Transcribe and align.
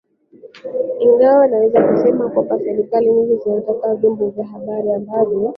ingawa 0.99 1.47
naweza 1.47 1.87
kusema 1.87 2.29
kwamba 2.29 2.59
serikali 2.59 3.09
nyingi 3.11 3.39
zinataka 3.43 3.95
vyombo 3.95 4.29
vya 4.29 4.45
habari 4.45 4.91
ambavyo 4.93 5.49